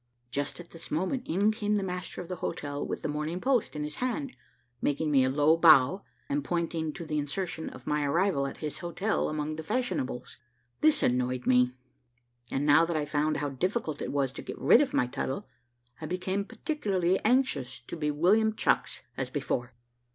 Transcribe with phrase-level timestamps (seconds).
[0.31, 3.75] "Just at this moment in came the master of the hotel, with the Morning Post
[3.75, 4.35] in his hand,
[4.81, 8.79] making me a low bow, and pointing to the insertion of my arrival at his
[8.79, 10.37] hotel among the fashionables.
[10.79, 11.73] This annoyed me;
[12.51, 15.47] and now that I found how difficult it was to get rid of my title,
[16.01, 19.75] I became particularly anxious to be William Chucks, as before.